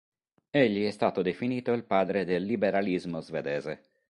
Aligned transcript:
Egli 0.49 0.87
è 0.87 0.89
stato 0.89 1.21
definito 1.21 1.73
il 1.73 1.83
padre 1.83 2.25
del 2.25 2.41
liberalismo 2.41 3.21
svedese. 3.21 3.81